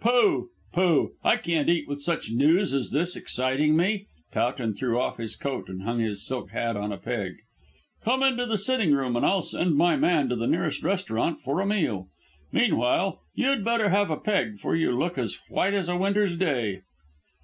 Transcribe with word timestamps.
"Pooh! 0.00 0.48
pooh! 0.72 1.12
I 1.22 1.36
can't 1.36 1.68
eat 1.68 1.86
with 1.86 2.00
such 2.00 2.32
news 2.32 2.74
as 2.74 2.90
this 2.90 3.14
exciting 3.14 3.76
me." 3.76 4.08
Towton 4.32 4.74
threw 4.74 4.98
off 4.98 5.18
his 5.18 5.36
coat 5.36 5.68
and 5.68 5.82
hung 5.82 6.00
his 6.00 6.26
silk 6.26 6.50
hat 6.50 6.76
on 6.76 6.90
a 6.90 6.96
peg. 6.96 7.36
"Come 8.04 8.24
into 8.24 8.46
the 8.46 8.58
sitting 8.58 8.92
room 8.96 9.14
and 9.14 9.24
I'll 9.24 9.44
send 9.44 9.76
my 9.76 9.94
man 9.94 10.28
to 10.30 10.34
the 10.34 10.48
nearest 10.48 10.82
restaurant 10.82 11.40
for 11.40 11.60
a 11.60 11.66
meal. 11.66 12.08
Meanwhile 12.50 13.20
you'd 13.36 13.64
better 13.64 13.88
have 13.88 14.10
a 14.10 14.16
peg, 14.16 14.58
for 14.58 14.74
you 14.74 14.90
look 14.90 15.16
as 15.18 15.38
white 15.48 15.72
as 15.74 15.88
a 15.88 15.96
winter's 15.96 16.34
day." 16.36 16.80